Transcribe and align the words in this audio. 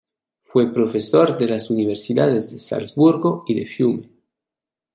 Fue 0.39 0.73
profesor 0.73 1.37
de 1.37 1.45
las 1.45 1.69
Universidades 1.69 2.51
de 2.51 2.57
Salzburgo 2.57 3.43
y 3.45 3.53
de 3.53 3.65
Fiume. 3.67 4.09